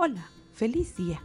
Hola, 0.00 0.30
feliz 0.52 0.94
día. 0.96 1.20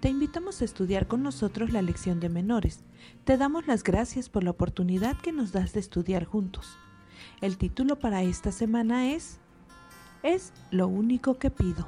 Te 0.00 0.08
invitamos 0.08 0.60
a 0.60 0.64
estudiar 0.64 1.06
con 1.06 1.22
nosotros 1.22 1.70
la 1.70 1.80
lección 1.80 2.18
de 2.18 2.28
menores. 2.28 2.82
Te 3.22 3.36
damos 3.36 3.68
las 3.68 3.84
gracias 3.84 4.28
por 4.28 4.42
la 4.42 4.50
oportunidad 4.50 5.16
que 5.16 5.30
nos 5.30 5.52
das 5.52 5.72
de 5.74 5.78
estudiar 5.78 6.24
juntos. 6.24 6.76
El 7.40 7.56
título 7.56 8.00
para 8.00 8.24
esta 8.24 8.50
semana 8.50 9.12
es 9.12 9.38
Es 10.24 10.52
lo 10.72 10.88
único 10.88 11.38
que 11.38 11.52
pido. 11.52 11.86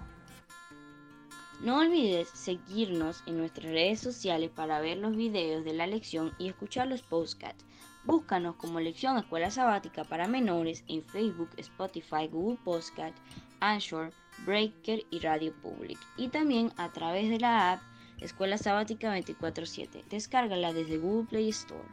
No 1.61 1.81
olvides 1.81 2.29
seguirnos 2.29 3.25
en 3.27 3.39
nuestras 3.39 3.73
redes 3.73 3.99
sociales 3.99 4.53
para 4.55 4.81
ver 4.81 4.99
los 4.99 5.17
videos 5.17 5.65
de 5.65 5.73
la 5.73 5.89
lección 5.89 6.35
y 6.39 6.47
escuchar 6.47 6.87
los 6.87 7.03
podcasts. 7.03 7.65
Búscanos 8.05 8.55
como 8.55 8.79
Lección 8.79 9.19
Escuela 9.19 9.51
Sabática 9.51 10.05
para 10.05 10.29
Menores 10.29 10.85
en 10.87 11.03
Facebook, 11.03 11.51
Spotify, 11.57 12.29
Google 12.31 12.61
Podcast, 12.65 13.17
Anchor, 13.59 14.13
Breaker 14.45 15.05
y 15.11 15.19
Radio 15.21 15.53
Public. 15.63 15.99
Y 16.17 16.29
también 16.29 16.73
a 16.77 16.91
través 16.91 17.29
de 17.29 17.39
la 17.39 17.73
app 17.73 17.83
Escuela 18.21 18.59
Sabática 18.59 19.17
24-7. 19.17 20.05
Descárgala 20.11 20.73
desde 20.73 20.99
Google 20.99 21.29
Play 21.29 21.49
Store. 21.51 21.85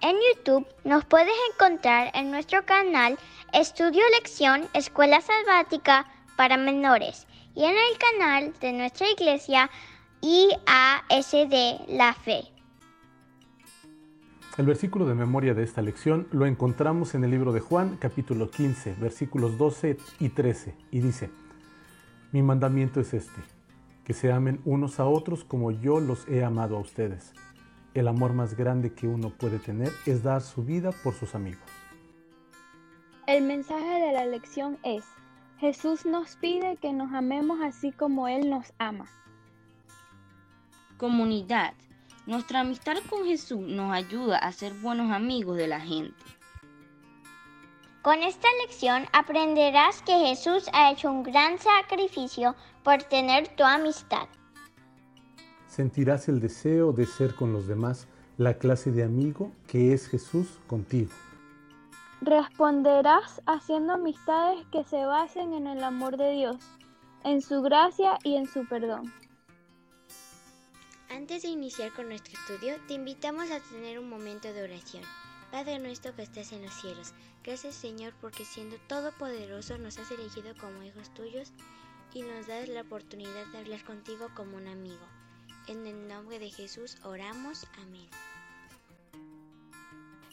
En 0.00 0.16
YouTube 0.32 0.66
nos 0.84 1.04
puedes 1.04 1.34
encontrar 1.52 2.10
en 2.14 2.30
nuestro 2.30 2.64
canal 2.64 3.18
Estudio 3.52 4.02
Lección 4.16 4.68
Escuela 4.72 5.20
Sabática 5.20 6.06
para 6.36 6.56
Menores 6.56 7.26
y 7.54 7.64
en 7.64 7.74
el 7.74 7.98
canal 7.98 8.52
de 8.60 8.72
nuestra 8.72 9.10
iglesia 9.10 9.68
IASD 10.20 11.88
La 11.88 12.14
Fe. 12.14 12.44
El 14.56 14.66
versículo 14.66 15.06
de 15.06 15.14
memoria 15.14 15.54
de 15.54 15.62
esta 15.62 15.82
lección 15.82 16.26
lo 16.32 16.46
encontramos 16.46 17.14
en 17.14 17.22
el 17.22 17.30
libro 17.30 17.52
de 17.52 17.60
Juan, 17.60 17.96
capítulo 17.96 18.50
15, 18.50 18.94
versículos 19.00 19.56
12 19.56 19.98
y 20.18 20.28
13, 20.30 20.74
y 20.90 21.00
dice, 21.00 21.30
Mi 22.30 22.42
mandamiento 22.42 23.00
es 23.00 23.14
este, 23.14 23.40
que 24.04 24.12
se 24.12 24.30
amen 24.30 24.60
unos 24.66 25.00
a 25.00 25.06
otros 25.06 25.44
como 25.44 25.70
yo 25.70 25.98
los 25.98 26.28
he 26.28 26.44
amado 26.44 26.76
a 26.76 26.80
ustedes. 26.80 27.32
El 27.94 28.06
amor 28.06 28.34
más 28.34 28.54
grande 28.54 28.92
que 28.92 29.08
uno 29.08 29.30
puede 29.30 29.58
tener 29.58 29.90
es 30.04 30.22
dar 30.22 30.42
su 30.42 30.62
vida 30.62 30.92
por 30.92 31.14
sus 31.14 31.34
amigos. 31.34 31.64
El 33.26 33.44
mensaje 33.44 34.06
de 34.06 34.12
la 34.12 34.26
lección 34.26 34.76
es, 34.82 35.04
Jesús 35.58 36.04
nos 36.04 36.36
pide 36.36 36.76
que 36.76 36.92
nos 36.92 37.14
amemos 37.14 37.60
así 37.62 37.92
como 37.92 38.28
Él 38.28 38.50
nos 38.50 38.74
ama. 38.78 39.06
Comunidad. 40.98 41.72
Nuestra 42.26 42.60
amistad 42.60 42.96
con 43.08 43.24
Jesús 43.24 43.60
nos 43.60 43.90
ayuda 43.90 44.36
a 44.36 44.52
ser 44.52 44.74
buenos 44.74 45.10
amigos 45.12 45.56
de 45.56 45.66
la 45.66 45.80
gente. 45.80 46.14
Con 48.08 48.22
esta 48.22 48.48
lección 48.62 49.04
aprenderás 49.12 50.00
que 50.00 50.14
Jesús 50.14 50.64
ha 50.72 50.90
hecho 50.90 51.10
un 51.10 51.22
gran 51.22 51.58
sacrificio 51.58 52.54
por 52.82 53.02
tener 53.02 53.48
tu 53.48 53.64
amistad. 53.64 54.26
Sentirás 55.66 56.26
el 56.30 56.40
deseo 56.40 56.92
de 56.92 57.04
ser 57.04 57.34
con 57.34 57.52
los 57.52 57.66
demás 57.66 58.08
la 58.38 58.54
clase 58.54 58.92
de 58.92 59.04
amigo 59.04 59.52
que 59.66 59.92
es 59.92 60.08
Jesús 60.08 60.58
contigo. 60.66 61.10
Responderás 62.22 63.42
haciendo 63.44 63.92
amistades 63.92 64.64
que 64.72 64.84
se 64.84 65.04
basen 65.04 65.52
en 65.52 65.66
el 65.66 65.84
amor 65.84 66.16
de 66.16 66.30
Dios, 66.30 66.56
en 67.24 67.42
su 67.42 67.60
gracia 67.60 68.16
y 68.24 68.36
en 68.36 68.46
su 68.46 68.66
perdón. 68.66 69.12
Antes 71.10 71.42
de 71.42 71.48
iniciar 71.48 71.92
con 71.92 72.08
nuestro 72.08 72.32
estudio, 72.40 72.76
te 72.86 72.94
invitamos 72.94 73.50
a 73.50 73.60
tener 73.70 73.98
un 73.98 74.08
momento 74.08 74.50
de 74.50 74.62
oración. 74.62 75.04
Padre 75.50 75.78
nuestro 75.78 76.14
que 76.14 76.22
estás 76.22 76.52
en 76.52 76.62
los 76.62 76.74
cielos, 76.74 77.14
gracias 77.42 77.74
Señor 77.74 78.12
porque 78.20 78.44
siendo 78.44 78.76
todopoderoso 78.86 79.78
nos 79.78 79.98
has 79.98 80.10
elegido 80.10 80.54
como 80.60 80.82
hijos 80.82 81.12
tuyos 81.14 81.52
y 82.12 82.22
nos 82.22 82.46
das 82.46 82.68
la 82.68 82.82
oportunidad 82.82 83.46
de 83.52 83.58
hablar 83.58 83.82
contigo 83.84 84.28
como 84.34 84.56
un 84.56 84.66
amigo. 84.66 85.06
En 85.66 85.86
el 85.86 86.08
nombre 86.08 86.38
de 86.38 86.50
Jesús 86.50 86.96
oramos. 87.02 87.66
Amén. 87.82 88.08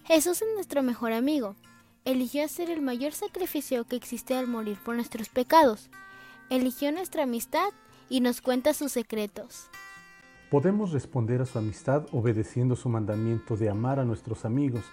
Jesús 0.05 0.41
es 0.41 0.47
nuestro 0.53 0.83
mejor 0.83 1.13
amigo. 1.13 1.55
Eligió 2.05 2.45
hacer 2.45 2.69
el 2.69 2.81
mayor 2.81 3.13
sacrificio 3.13 3.85
que 3.85 3.95
existe 3.95 4.35
al 4.35 4.47
morir 4.47 4.77
por 4.83 4.95
nuestros 4.95 5.29
pecados. 5.29 5.89
Eligió 6.49 6.91
nuestra 6.91 7.23
amistad 7.23 7.69
y 8.09 8.21
nos 8.21 8.41
cuenta 8.41 8.73
sus 8.73 8.91
secretos. 8.91 9.67
Podemos 10.50 10.91
responder 10.91 11.41
a 11.41 11.45
su 11.45 11.57
amistad 11.57 12.06
obedeciendo 12.11 12.75
su 12.75 12.88
mandamiento 12.88 13.57
de 13.57 13.69
amar 13.69 14.00
a 14.00 14.06
nuestros 14.06 14.45
amigos, 14.45 14.83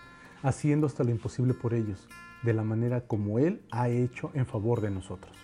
haciendo 0.42 0.86
hasta 0.86 1.04
lo 1.04 1.10
imposible 1.10 1.54
por 1.54 1.74
ellos, 1.74 2.08
de 2.42 2.54
la 2.54 2.62
manera 2.62 3.06
como 3.06 3.38
Él 3.38 3.62
ha 3.70 3.88
hecho 3.88 4.30
en 4.34 4.46
favor 4.46 4.80
de 4.80 4.90
nosotros. 4.90 5.36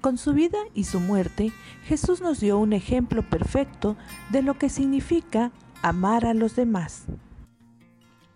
Con 0.00 0.18
su 0.18 0.32
vida 0.32 0.58
y 0.74 0.84
su 0.84 0.98
muerte, 0.98 1.52
Jesús 1.84 2.20
nos 2.20 2.40
dio 2.40 2.58
un 2.58 2.72
ejemplo 2.72 3.22
perfecto 3.22 3.96
de 4.30 4.42
lo 4.42 4.58
que 4.58 4.68
significa 4.68 5.52
amar 5.80 6.26
a 6.26 6.34
los 6.34 6.56
demás. 6.56 7.04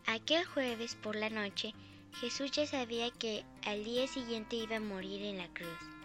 Aquel 0.06 0.44
jueves 0.44 0.94
por 0.94 1.16
la 1.16 1.28
noche, 1.28 1.74
Jesús 2.20 2.52
ya 2.52 2.66
sabía 2.66 3.10
que 3.10 3.44
al 3.66 3.82
día 3.82 4.06
siguiente 4.06 4.54
iba 4.54 4.76
a 4.76 4.80
morir 4.80 5.22
en 5.22 5.38
la 5.38 5.48
cruz. 5.48 5.95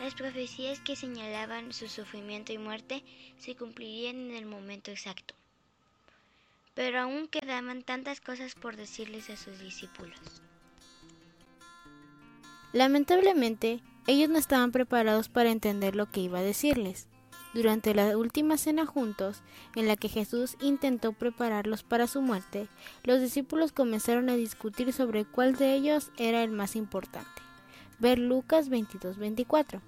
Las 0.00 0.14
profecías 0.14 0.80
que 0.80 0.96
señalaban 0.96 1.74
su 1.74 1.86
sufrimiento 1.86 2.54
y 2.54 2.58
muerte 2.58 3.04
se 3.38 3.54
cumplirían 3.54 4.16
en 4.16 4.30
el 4.30 4.46
momento 4.46 4.90
exacto. 4.90 5.34
Pero 6.74 7.00
aún 7.00 7.28
quedaban 7.28 7.82
tantas 7.82 8.22
cosas 8.22 8.54
por 8.54 8.76
decirles 8.76 9.28
a 9.28 9.36
sus 9.36 9.58
discípulos. 9.58 10.18
Lamentablemente, 12.72 13.82
ellos 14.06 14.30
no 14.30 14.38
estaban 14.38 14.72
preparados 14.72 15.28
para 15.28 15.50
entender 15.50 15.94
lo 15.94 16.10
que 16.10 16.20
iba 16.20 16.38
a 16.38 16.42
decirles. 16.42 17.06
Durante 17.52 17.94
la 17.94 18.16
última 18.16 18.56
cena 18.56 18.86
juntos, 18.86 19.42
en 19.74 19.86
la 19.86 19.96
que 19.96 20.08
Jesús 20.08 20.56
intentó 20.62 21.12
prepararlos 21.12 21.82
para 21.82 22.06
su 22.06 22.22
muerte, 22.22 22.68
los 23.04 23.20
discípulos 23.20 23.72
comenzaron 23.72 24.30
a 24.30 24.36
discutir 24.36 24.94
sobre 24.94 25.26
cuál 25.26 25.56
de 25.56 25.74
ellos 25.74 26.10
era 26.16 26.42
el 26.42 26.52
más 26.52 26.74
importante. 26.74 27.42
Ver 27.98 28.18
Lucas 28.18 28.70
22-24. 28.70 29.82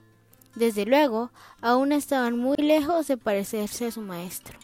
Desde 0.55 0.85
luego, 0.85 1.31
aún 1.61 1.93
estaban 1.93 2.39
muy 2.39 2.57
lejos 2.57 3.09
de 3.09 3.17
parecerse 3.17 3.87
a 3.87 3.91
su 3.91 4.03
maestro. 4.03 4.59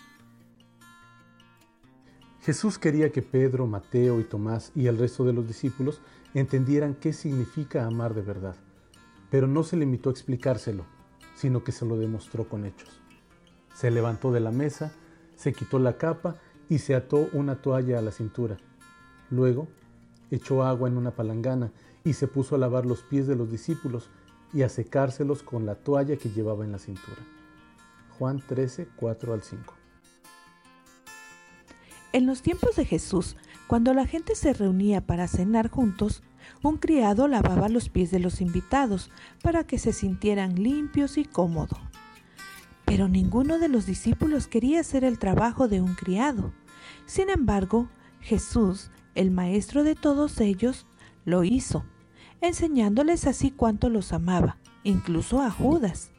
Jesús 2.43 2.79
quería 2.79 3.11
que 3.11 3.23
Pedro, 3.23 3.67
Mateo 3.67 4.21
y 4.21 4.25
Tomás 4.25 4.73
y 4.75 4.87
el 4.87 4.99
resto 4.99 5.25
de 5.25 5.33
los 5.33 5.47
discípulos 5.47 6.01
entendieran 6.35 6.95
qué 6.95 7.13
significa 7.13 7.85
amar 7.85 8.15
de 8.15 8.23
verdad, 8.23 8.57
pero 9.31 9.47
no 9.47 9.63
se 9.63 9.77
limitó 9.77 10.11
a 10.11 10.13
explicárselo, 10.13 10.85
sino 11.35 11.65
que 11.65 11.73
se 11.73 11.85
lo 11.85 11.97
demostró 11.97 12.49
con 12.49 12.65
hechos. 12.65 13.01
Se 13.75 13.91
levantó 13.91 14.33
de 14.33 14.41
la 14.41 14.51
mesa, 14.51 14.93
se 15.37 15.53
quitó 15.53 15.79
la 15.79 15.99
capa 15.99 16.37
y 16.69 16.79
se 16.79 16.95
ató 16.95 17.29
una 17.33 17.63
toalla 17.63 17.99
a 17.99 18.03
la 18.03 18.13
cintura. 18.13 18.59
Luego 19.31 19.69
echó 20.31 20.65
agua 20.65 20.89
en 20.89 20.97
una 20.97 21.13
palangana 21.13 21.73
y 22.05 22.15
se 22.15 22.29
puso 22.29 22.55
a 22.55 22.59
lavar 22.59 22.87
los 22.87 23.03
pies 23.03 23.27
de 23.27 23.37
los 23.37 23.51
discípulos 23.51 24.11
y 24.53 24.63
a 24.63 24.69
secárselos 24.69 25.43
con 25.43 25.67
la 25.67 25.75
toalla 25.75 26.17
que 26.17 26.31
llevaba 26.31 26.65
en 26.65 26.73
la 26.73 26.79
cintura. 26.79 27.21
Juan 28.19 28.43
13, 28.47 28.89
4 28.97 29.33
al 29.33 29.43
5. 29.43 29.75
En 32.13 32.27
los 32.27 32.43
tiempos 32.43 32.77
de 32.77 32.85
Jesús, 32.85 33.37
cuando 33.67 33.93
la 33.93 34.07
gente 34.07 34.35
se 34.35 34.55
reunía 34.55 35.07
para 35.07 35.29
cenar 35.29 35.69
juntos, 35.69 36.23
un 36.63 36.79
criado 36.79 37.29
lavaba 37.29 37.69
los 37.69 37.91
pies 37.91 38.11
de 38.11 38.19
los 38.19 38.41
invitados 38.41 39.11
para 39.43 39.65
que 39.65 39.79
se 39.79 39.93
sintieran 39.93 40.55
limpios 40.55 41.19
y 41.19 41.25
cómodos. 41.25 41.79
Pero 42.87 43.09
ninguno 43.09 43.59
de 43.59 43.69
los 43.69 43.85
discípulos 43.85 44.49
quería 44.49 44.81
hacer 44.81 45.05
el 45.05 45.19
trabajo 45.19 45.69
de 45.69 45.83
un 45.83 45.95
criado. 45.95 46.53
Sin 47.05 47.29
embargo, 47.29 47.91
Jesús, 48.21 48.91
el 49.15 49.31
maestro 49.31 49.85
de 49.85 49.95
todos 49.95 50.41
ellos, 50.41 50.87
lo 51.27 51.45
hizo, 51.45 51.85
enseñándoles 52.41 53.27
así 53.27 53.51
cuánto 53.51 53.89
los 53.89 54.13
amaba, 54.13 54.59
incluso 54.85 55.41
a 55.41 55.51
Judas, 55.51 56.11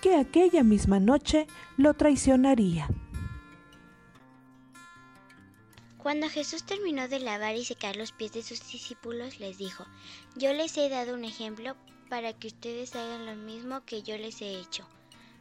que 0.00 0.16
aquella 0.16 0.62
misma 0.62 1.00
noche 1.00 1.46
lo 1.76 1.94
traicionaría. 1.94 2.88
Cuando 5.98 6.28
Jesús 6.28 6.64
terminó 6.64 7.06
de 7.06 7.20
lavar 7.20 7.54
y 7.54 7.64
secar 7.64 7.94
los 7.94 8.10
pies 8.10 8.32
de 8.32 8.42
sus 8.42 8.58
discípulos, 8.72 9.38
les 9.38 9.56
dijo, 9.58 9.86
Yo 10.34 10.52
les 10.52 10.76
he 10.76 10.88
dado 10.88 11.14
un 11.14 11.24
ejemplo 11.24 11.76
para 12.08 12.32
que 12.32 12.48
ustedes 12.48 12.96
hagan 12.96 13.24
lo 13.24 13.36
mismo 13.36 13.84
que 13.84 14.02
yo 14.02 14.18
les 14.18 14.42
he 14.42 14.58
hecho. 14.58 14.86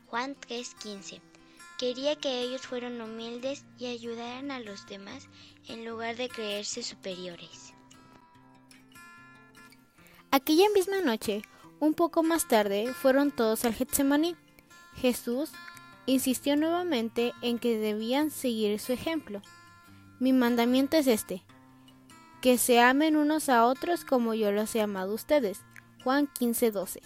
Juan 0.06 0.36
3:15. 0.36 1.20
Quería 1.80 2.16
que 2.16 2.42
ellos 2.42 2.62
fueran 2.62 3.02
humildes 3.02 3.66
y 3.80 3.88
ayudaran 3.88 4.52
a 4.52 4.60
los 4.60 4.86
demás 4.86 5.28
en 5.68 5.84
lugar 5.84 6.16
de 6.16 6.30
creerse 6.30 6.84
superiores. 6.84 7.74
Aquella 10.34 10.70
misma 10.74 11.02
noche, 11.02 11.42
un 11.82 11.94
poco 11.94 12.24
más 12.24 12.48
tarde, 12.48 12.94
fueron 12.94 13.32
todos 13.32 13.66
al 13.66 13.74
Getsemaní. 13.74 14.38
Jesús 14.96 15.52
insistió 16.06 16.56
nuevamente 16.56 17.34
en 17.42 17.60
que 17.60 17.78
debían 17.78 18.32
seguir 18.32 18.80
su 18.80 18.94
ejemplo. 18.94 19.42
Mi 20.22 20.32
mandamiento 20.32 20.96
es 20.96 21.08
este, 21.08 21.44
que 22.42 22.58
se 22.58 22.80
amen 22.80 23.18
unos 23.18 23.50
a 23.50 23.66
otros 23.66 24.06
como 24.06 24.34
yo 24.34 24.54
los 24.54 24.74
he 24.74 24.82
amado 24.82 25.12
a 25.12 25.16
ustedes. 25.16 25.66
Juan 26.02 26.30
15:12. 26.40 27.02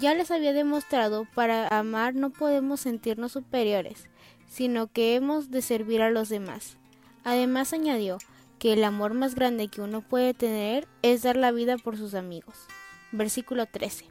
ya 0.00 0.12
les 0.14 0.32
había 0.32 0.52
demostrado, 0.52 1.28
para 1.34 1.68
amar 1.68 2.16
no 2.16 2.30
podemos 2.30 2.80
sentirnos 2.80 3.32
superiores, 3.32 4.08
sino 4.48 4.88
que 4.88 5.14
hemos 5.14 5.52
de 5.52 5.62
servir 5.62 6.02
a 6.02 6.10
los 6.10 6.28
demás. 6.28 6.76
Además 7.22 7.72
añadió 7.72 8.18
que 8.62 8.74
el 8.74 8.84
amor 8.84 9.12
más 9.12 9.34
grande 9.34 9.66
que 9.66 9.80
uno 9.80 10.02
puede 10.02 10.34
tener 10.34 10.86
es 11.02 11.24
dar 11.24 11.34
la 11.34 11.50
vida 11.50 11.78
por 11.78 11.96
sus 11.96 12.14
amigos. 12.14 12.68
Versículo 13.10 13.66
13. 13.66 14.04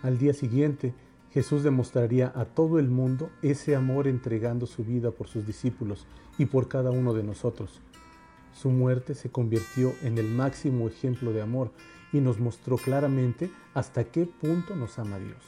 Al 0.00 0.16
día 0.16 0.32
siguiente, 0.32 0.94
Jesús 1.30 1.62
demostraría 1.62 2.32
a 2.34 2.46
todo 2.46 2.78
el 2.78 2.88
mundo 2.88 3.28
ese 3.42 3.76
amor 3.76 4.08
entregando 4.08 4.64
su 4.64 4.82
vida 4.82 5.10
por 5.10 5.28
sus 5.28 5.46
discípulos 5.46 6.06
y 6.38 6.46
por 6.46 6.68
cada 6.68 6.90
uno 6.90 7.12
de 7.12 7.22
nosotros. 7.22 7.82
Su 8.54 8.70
muerte 8.70 9.14
se 9.14 9.30
convirtió 9.30 9.92
en 10.00 10.16
el 10.16 10.28
máximo 10.28 10.88
ejemplo 10.88 11.34
de 11.34 11.42
amor 11.42 11.70
y 12.14 12.20
nos 12.20 12.40
mostró 12.40 12.78
claramente 12.78 13.50
hasta 13.74 14.04
qué 14.04 14.24
punto 14.24 14.74
nos 14.74 14.98
ama 14.98 15.18
Dios. 15.18 15.42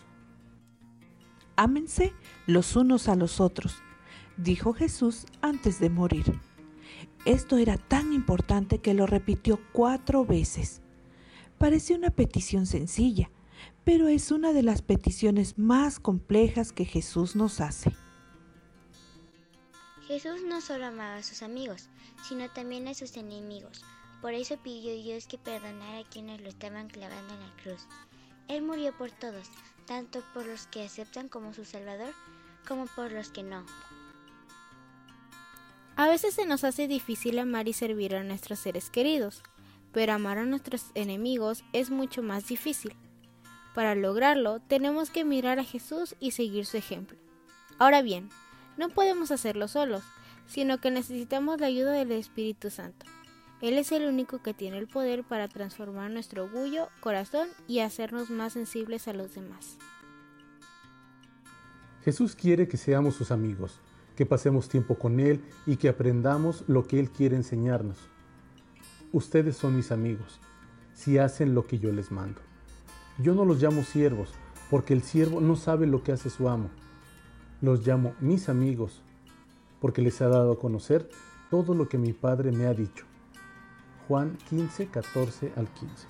Ámense 1.56 2.12
los 2.46 2.76
unos 2.76 3.08
a 3.08 3.16
los 3.16 3.40
otros, 3.40 3.78
dijo 4.36 4.74
Jesús 4.74 5.24
antes 5.40 5.80
de 5.80 5.88
morir. 5.88 6.38
Esto 7.24 7.56
era 7.56 7.78
tan 7.78 8.12
importante 8.12 8.78
que 8.78 8.92
lo 8.92 9.06
repitió 9.06 9.58
cuatro 9.72 10.26
veces. 10.26 10.82
Parece 11.56 11.94
una 11.94 12.10
petición 12.10 12.66
sencilla, 12.66 13.30
pero 13.82 14.08
es 14.08 14.30
una 14.30 14.52
de 14.52 14.62
las 14.62 14.82
peticiones 14.82 15.58
más 15.58 16.00
complejas 16.00 16.72
que 16.72 16.84
Jesús 16.84 17.34
nos 17.34 17.62
hace. 17.62 17.92
Jesús 20.06 20.42
no 20.46 20.60
solo 20.60 20.84
amaba 20.84 21.16
a 21.16 21.22
sus 21.22 21.42
amigos, 21.42 21.88
sino 22.28 22.50
también 22.50 22.88
a 22.88 22.94
sus 22.94 23.16
enemigos. 23.16 23.82
Por 24.20 24.34
eso 24.34 24.58
pidió 24.62 24.92
a 24.92 25.02
Dios 25.02 25.26
que 25.26 25.38
perdonara 25.38 26.00
a 26.00 26.08
quienes 26.10 26.42
lo 26.42 26.50
estaban 26.50 26.88
clavando 26.88 27.32
en 27.32 27.40
la 27.40 27.56
cruz. 27.62 27.86
Él 28.48 28.62
murió 28.62 28.96
por 28.98 29.10
todos, 29.10 29.48
tanto 29.86 30.22
por 30.34 30.44
los 30.44 30.66
que 30.66 30.84
aceptan 30.84 31.30
como 31.30 31.54
su 31.54 31.64
Salvador, 31.64 32.12
como 32.68 32.86
por 32.86 33.12
los 33.12 33.30
que 33.30 33.42
no. 33.42 33.64
A 35.96 36.08
veces 36.08 36.34
se 36.34 36.44
nos 36.44 36.64
hace 36.64 36.88
difícil 36.88 37.38
amar 37.38 37.68
y 37.68 37.72
servir 37.72 38.16
a 38.16 38.24
nuestros 38.24 38.58
seres 38.58 38.90
queridos, 38.90 39.42
pero 39.92 40.12
amar 40.12 40.38
a 40.38 40.44
nuestros 40.44 40.86
enemigos 40.94 41.62
es 41.72 41.90
mucho 41.90 42.20
más 42.20 42.48
difícil. 42.48 42.96
Para 43.76 43.94
lograrlo, 43.94 44.58
tenemos 44.60 45.10
que 45.10 45.24
mirar 45.24 45.60
a 45.60 45.64
Jesús 45.64 46.16
y 46.18 46.32
seguir 46.32 46.66
su 46.66 46.76
ejemplo. 46.76 47.16
Ahora 47.78 48.02
bien, 48.02 48.28
no 48.76 48.88
podemos 48.88 49.30
hacerlo 49.30 49.68
solos, 49.68 50.02
sino 50.48 50.78
que 50.78 50.90
necesitamos 50.90 51.60
la 51.60 51.68
ayuda 51.68 51.92
del 51.92 52.10
Espíritu 52.10 52.70
Santo. 52.70 53.06
Él 53.60 53.78
es 53.78 53.92
el 53.92 54.06
único 54.06 54.42
que 54.42 54.52
tiene 54.52 54.78
el 54.78 54.88
poder 54.88 55.22
para 55.22 55.46
transformar 55.46 56.10
nuestro 56.10 56.44
orgullo, 56.44 56.88
corazón 57.00 57.48
y 57.68 57.78
hacernos 57.78 58.30
más 58.30 58.54
sensibles 58.54 59.06
a 59.06 59.12
los 59.12 59.34
demás. 59.34 59.78
Jesús 62.04 62.34
quiere 62.34 62.66
que 62.66 62.76
seamos 62.76 63.14
sus 63.14 63.30
amigos, 63.30 63.80
que 64.16 64.26
pasemos 64.26 64.68
tiempo 64.68 64.96
con 64.96 65.20
Él 65.20 65.42
y 65.66 65.76
que 65.76 65.88
aprendamos 65.88 66.64
lo 66.66 66.86
que 66.86 66.98
Él 67.00 67.10
quiere 67.10 67.36
enseñarnos. 67.36 67.98
Ustedes 69.12 69.56
son 69.56 69.76
mis 69.76 69.92
amigos, 69.92 70.40
si 70.92 71.18
hacen 71.18 71.54
lo 71.54 71.66
que 71.66 71.78
yo 71.78 71.92
les 71.92 72.10
mando. 72.10 72.40
Yo 73.18 73.34
no 73.34 73.44
los 73.44 73.62
llamo 73.62 73.82
siervos, 73.82 74.34
porque 74.70 74.92
el 74.92 75.02
siervo 75.02 75.40
no 75.40 75.56
sabe 75.56 75.86
lo 75.86 76.02
que 76.02 76.12
hace 76.12 76.30
su 76.30 76.48
amo. 76.48 76.70
Los 77.60 77.86
llamo 77.86 78.14
mis 78.20 78.48
amigos, 78.48 79.02
porque 79.80 80.02
les 80.02 80.20
ha 80.20 80.28
dado 80.28 80.52
a 80.52 80.58
conocer 80.58 81.08
todo 81.50 81.74
lo 81.74 81.88
que 81.88 81.98
mi 81.98 82.12
Padre 82.12 82.50
me 82.50 82.66
ha 82.66 82.74
dicho. 82.74 83.04
Juan 84.08 84.36
15, 84.48 84.88
14 84.88 85.52
al 85.56 85.68
15. 85.68 86.06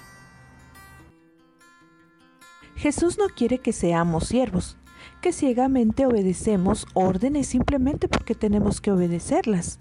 Jesús 2.77 3.19
no 3.19 3.29
quiere 3.29 3.59
que 3.59 3.73
seamos 3.73 4.27
siervos, 4.27 4.77
que 5.21 5.33
ciegamente 5.33 6.07
obedecemos 6.07 6.87
órdenes 6.95 7.49
simplemente 7.49 8.09
porque 8.09 8.35
tenemos 8.35 8.81
que 8.81 8.93
obedecerlas. 8.93 9.79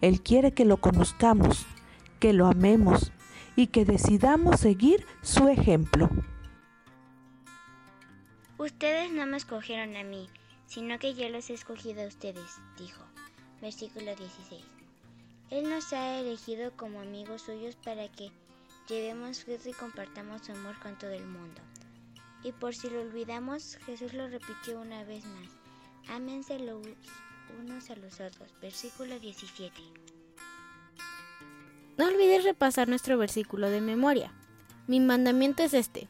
Él 0.00 0.22
quiere 0.22 0.52
que 0.52 0.64
lo 0.64 0.78
conozcamos, 0.78 1.66
que 2.20 2.32
lo 2.32 2.46
amemos 2.46 3.12
y 3.56 3.68
que 3.68 3.84
decidamos 3.84 4.60
seguir 4.60 5.04
su 5.22 5.48
ejemplo. 5.48 6.10
Ustedes 8.58 9.12
no 9.12 9.26
me 9.26 9.36
escogieron 9.36 9.96
a 9.96 10.02
mí, 10.02 10.28
sino 10.66 10.98
que 10.98 11.14
yo 11.14 11.28
los 11.28 11.50
he 11.50 11.54
escogido 11.54 12.02
a 12.02 12.06
ustedes, 12.06 12.60
dijo. 12.78 13.02
Versículo 13.60 14.14
16. 14.14 14.62
Él 15.50 15.70
nos 15.70 15.92
ha 15.92 16.18
elegido 16.18 16.72
como 16.76 17.00
amigos 17.00 17.42
suyos 17.42 17.76
para 17.76 18.08
que 18.08 18.30
llevemos 18.88 19.44
fruto 19.44 19.68
y 19.68 19.72
compartamos 19.72 20.42
su 20.42 20.52
amor 20.52 20.78
con 20.80 20.98
todo 20.98 21.10
el 21.10 21.26
mundo. 21.26 21.60
Y 22.46 22.52
por 22.52 22.76
si 22.76 22.88
lo 22.88 23.00
olvidamos, 23.00 23.76
Jesús 23.86 24.14
lo 24.14 24.28
repitió 24.28 24.80
una 24.80 25.02
vez 25.02 25.24
más. 25.24 25.48
Ámense 26.08 26.60
los 26.60 26.86
unos 27.60 27.90
a 27.90 27.96
los 27.96 28.20
otros. 28.20 28.54
Versículo 28.62 29.18
17. 29.18 29.72
No 31.98 32.06
olvides 32.06 32.44
repasar 32.44 32.88
nuestro 32.88 33.18
versículo 33.18 33.68
de 33.68 33.80
memoria. 33.80 34.32
Mi 34.86 35.00
mandamiento 35.00 35.64
es 35.64 35.74
este, 35.74 36.06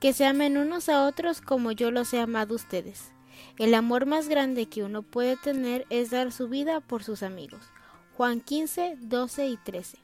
que 0.00 0.14
se 0.14 0.24
amen 0.24 0.56
unos 0.56 0.88
a 0.88 1.04
otros 1.04 1.42
como 1.42 1.70
yo 1.70 1.90
los 1.90 2.14
he 2.14 2.18
amado 2.18 2.54
ustedes. 2.54 3.12
El 3.58 3.74
amor 3.74 4.06
más 4.06 4.26
grande 4.30 4.64
que 4.70 4.84
uno 4.84 5.02
puede 5.02 5.36
tener 5.36 5.84
es 5.90 6.08
dar 6.08 6.32
su 6.32 6.48
vida 6.48 6.80
por 6.80 7.04
sus 7.04 7.22
amigos. 7.22 7.60
Juan 8.16 8.40
15, 8.40 8.96
12 9.02 9.48
y 9.48 9.56
13. 9.58 10.03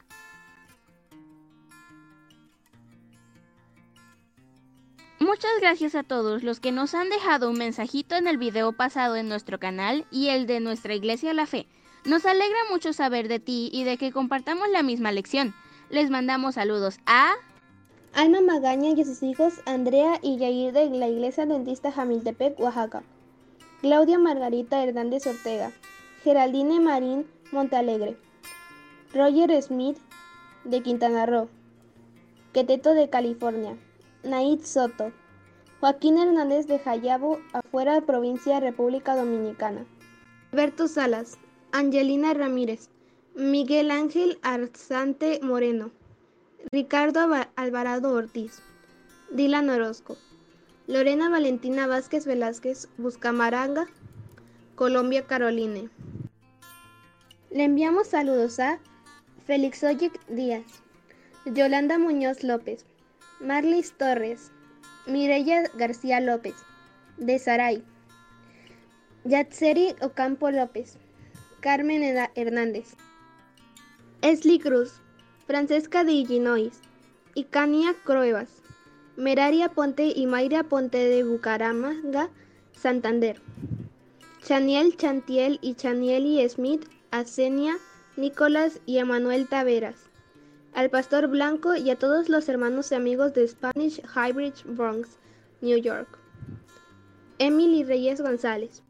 Muchas 5.31 5.61
gracias 5.61 5.95
a 5.95 6.03
todos 6.03 6.43
los 6.43 6.59
que 6.59 6.73
nos 6.73 6.93
han 6.93 7.07
dejado 7.07 7.49
un 7.49 7.57
mensajito 7.57 8.15
en 8.15 8.27
el 8.27 8.37
video 8.37 8.73
pasado 8.73 9.15
en 9.15 9.29
nuestro 9.29 9.59
canal 9.59 10.05
y 10.11 10.27
el 10.27 10.45
de 10.45 10.59
nuestra 10.59 10.93
Iglesia 10.93 11.33
La 11.33 11.45
Fe. 11.45 11.67
Nos 12.03 12.25
alegra 12.25 12.57
mucho 12.69 12.91
saber 12.91 13.29
de 13.29 13.39
ti 13.39 13.69
y 13.71 13.85
de 13.85 13.97
que 13.97 14.11
compartamos 14.11 14.67
la 14.67 14.83
misma 14.83 15.13
lección. 15.13 15.55
Les 15.89 16.09
mandamos 16.09 16.55
saludos 16.55 16.99
a 17.05 17.31
Alma 18.13 18.41
Magaña 18.41 18.89
y 18.89 19.05
sus 19.05 19.23
hijos 19.23 19.61
Andrea 19.65 20.19
y 20.21 20.35
Yair 20.37 20.73
de 20.73 20.89
la 20.89 21.07
Iglesia 21.07 21.45
Dentista 21.45 21.93
Jamiltepec, 21.93 22.59
Oaxaca. 22.59 23.01
Claudia 23.79 24.19
Margarita 24.19 24.83
Hernández 24.83 25.25
Ortega. 25.27 25.71
Geraldine 26.25 26.81
Marín 26.81 27.25
Montalegre. 27.53 28.17
Roger 29.13 29.61
Smith 29.63 29.97
de 30.65 30.83
Quintana 30.83 31.25
Roo. 31.25 31.47
Queteto 32.51 32.93
de 32.93 33.09
California. 33.09 33.77
Naid 34.23 34.65
Soto. 34.65 35.13
Joaquín 35.81 36.19
Hernández 36.19 36.67
de 36.67 36.77
Jayabo, 36.77 37.39
afuera 37.53 37.99
provincia 38.01 38.59
República 38.59 39.15
Dominicana. 39.15 39.83
Alberto 40.51 40.87
Salas. 40.87 41.39
Angelina 41.71 42.35
Ramírez. 42.35 42.89
Miguel 43.33 43.89
Ángel 43.89 44.37
Arzante 44.43 45.39
Moreno. 45.41 45.89
Ricardo 46.71 47.27
Alvarado 47.55 48.13
Ortiz, 48.13 48.61
Dylan 49.31 49.71
Orozco, 49.71 50.15
Lorena 50.85 51.27
Valentina 51.27 51.87
Vázquez 51.87 52.27
Velázquez, 52.27 52.87
Buscamaranga, 52.97 53.87
Colombia 54.75 55.25
Caroline. 55.25 55.89
Le 57.49 57.63
enviamos 57.63 58.07
saludos 58.07 58.59
a 58.59 58.79
Félix 59.47 59.83
Oyic 59.83 60.23
Díaz, 60.27 60.83
Yolanda 61.45 61.97
Muñoz 61.97 62.43
López, 62.43 62.85
Marlis 63.39 63.93
Torres, 63.93 64.51
Mireya 65.07 65.63
García 65.75 66.19
López, 66.19 66.55
de 67.17 67.39
Saray, 67.39 67.83
Yatseri 69.23 69.95
Ocampo 70.01 70.51
López, 70.51 70.97
Carmen 71.59 72.03
Hernández, 72.35 72.95
Esli 74.21 74.59
Cruz, 74.59 75.01
Francesca 75.47 76.03
de 76.03 76.13
Illinois, 76.13 76.79
Icania 77.33 77.95
Cruevas, 78.03 78.49
Meraria 79.17 79.69
Ponte 79.69 80.13
y 80.15 80.25
Mayra 80.27 80.63
Ponte 80.63 80.97
de 80.97 81.23
Bucaramanga, 81.23 82.29
Santander. 82.73 83.41
Chaniel 84.43 84.97
Chantiel 84.97 85.59
y 85.61 85.75
Chanieli 85.75 86.47
Smith, 86.49 86.87
Asenia, 87.11 87.77
Nicolás 88.17 88.79
y 88.85 88.97
Emanuel 88.97 89.47
Taveras. 89.47 90.10
Al 90.73 90.89
Pastor 90.89 91.27
Blanco 91.27 91.75
y 91.75 91.89
a 91.89 91.99
todos 91.99 92.29
los 92.29 92.47
hermanos 92.47 92.91
y 92.91 92.95
amigos 92.95 93.33
de 93.33 93.45
Spanish 93.45 94.01
Highbridge, 94.15 94.63
Bronx, 94.63 95.17
New 95.59 95.77
York. 95.77 96.17
Emily 97.39 97.83
Reyes 97.83 98.21
González. 98.21 98.81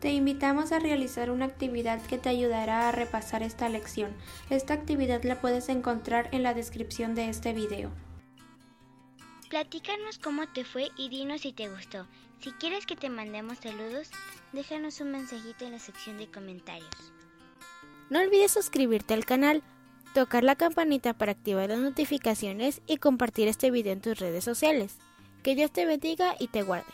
Te 0.00 0.12
invitamos 0.12 0.72
a 0.72 0.80
realizar 0.80 1.30
una 1.30 1.44
actividad 1.44 2.02
que 2.06 2.18
te 2.18 2.28
ayudará 2.28 2.88
a 2.88 2.92
repasar 2.92 3.42
esta 3.42 3.68
lección. 3.68 4.10
Esta 4.50 4.74
actividad 4.74 5.22
la 5.22 5.40
puedes 5.40 5.68
encontrar 5.68 6.28
en 6.32 6.42
la 6.42 6.52
descripción 6.52 7.14
de 7.14 7.28
este 7.28 7.52
video. 7.52 7.90
Platícanos 9.48 10.18
cómo 10.18 10.48
te 10.52 10.64
fue 10.64 10.88
y 10.96 11.08
dinos 11.08 11.42
si 11.42 11.52
te 11.52 11.68
gustó. 11.68 12.06
Si 12.40 12.50
quieres 12.52 12.84
que 12.84 12.96
te 12.96 13.10
mandemos 13.10 13.58
saludos, 13.58 14.10
déjanos 14.52 15.00
un 15.00 15.12
mensajito 15.12 15.64
en 15.64 15.72
la 15.72 15.78
sección 15.78 16.18
de 16.18 16.30
comentarios. 16.30 17.12
No 18.08 18.20
olvides 18.20 18.52
suscribirte 18.52 19.14
al 19.14 19.24
canal. 19.24 19.62
tocar 20.14 20.44
la 20.44 20.56
campanita 20.56 21.12
para 21.12 21.32
activar 21.32 21.68
las 21.68 21.78
notificaciones 21.78 22.80
y 22.86 22.96
compartir 22.96 23.48
este 23.48 23.70
video 23.70 23.92
en 23.92 24.00
tus 24.00 24.18
redes 24.18 24.44
sociales. 24.44 24.96
Que 25.42 25.54
Dios 25.54 25.70
te 25.70 25.84
bendiga 25.84 26.34
y 26.38 26.48
te 26.48 26.62
guarde. 26.62 26.90